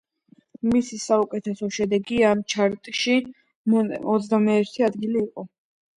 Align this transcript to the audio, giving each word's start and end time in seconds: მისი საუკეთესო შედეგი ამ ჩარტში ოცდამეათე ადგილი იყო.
მისი 0.69 0.97
საუკეთესო 1.01 1.69
შედეგი 1.77 2.17
ამ 2.31 2.41
ჩარტში 2.53 3.19
ოცდამეათე 4.15 4.89
ადგილი 4.89 5.23
იყო. 5.27 5.51